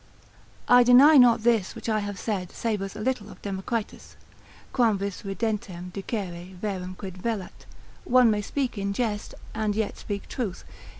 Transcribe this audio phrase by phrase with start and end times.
[0.67, 4.15] I deny not this which I have said savours a little of Democritus;
[4.73, 7.67] Quamvis ridentem dicere verum quid velat;
[8.03, 10.63] one may speak in jest, and yet speak truth.